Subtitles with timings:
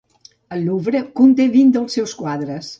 [0.55, 2.69] El Louvre conté vint dels seus quadres.